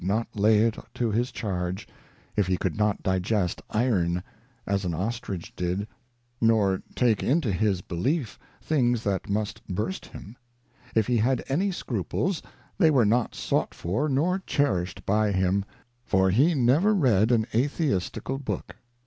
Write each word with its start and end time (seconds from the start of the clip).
not 0.03 0.27
lay 0.35 0.57
it 0.63 0.75
to 0.95 1.11
his 1.11 1.31
charge, 1.31 1.87
if 2.35 2.47
he 2.47 2.57
could 2.57 2.75
not 2.75 3.03
digest 3.03 3.61
iron, 3.69 4.23
as 4.65 4.83
an 4.83 4.95
ostrich 4.95 5.55
did, 5.55 5.87
nor 6.41 6.81
take 6.95 7.21
into 7.21 7.51
his 7.51 7.81
belief 7.81 8.39
things 8.59 9.03
that 9.03 9.29
must 9.29 9.61
burst 9.67 10.07
him: 10.07 10.35
if 10.95 11.05
he 11.05 11.17
had 11.17 11.43
any 11.49 11.71
scruples, 11.71 12.41
they 12.79 12.89
were 12.89 13.05
not 13.05 13.35
sought 13.35 13.75
for, 13.75 14.09
nor 14.09 14.41
cherished 14.47 15.05
by 15.05 15.31
him; 15.31 15.63
for 16.03 16.31
he 16.31 16.55
never 16.55 16.95
read 16.95 17.31
an 17.31 17.45
atheistical 17.53 18.39
book. 18.39 18.77